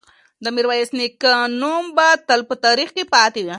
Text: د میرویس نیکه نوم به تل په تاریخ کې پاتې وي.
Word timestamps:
د 0.43 0.45
میرویس 0.55 0.89
نیکه 0.97 1.33
نوم 1.61 1.83
به 1.95 2.07
تل 2.27 2.41
په 2.49 2.55
تاریخ 2.65 2.89
کې 2.95 3.03
پاتې 3.13 3.39
وي. 3.45 3.49